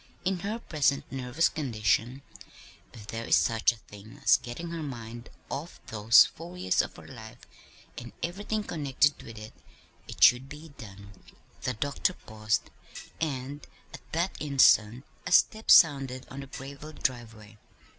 [0.25, 2.23] In her present nervous condition,
[2.91, 6.95] if there is such a thing as getting her mind off those four years of
[6.95, 7.37] her life
[7.99, 9.53] and everything connected with it,
[10.07, 11.11] it should be done."
[11.61, 12.71] The doctor paused,
[13.21, 17.59] and at that instant a step sounded on the graveled driveway.